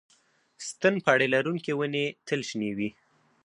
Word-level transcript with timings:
ستن 0.67 0.93
پاڼې 1.05 1.27
لرونکې 1.33 1.73
ونې 1.75 2.05
تل 2.27 2.41
شنې 2.49 2.71
وي 2.77 2.89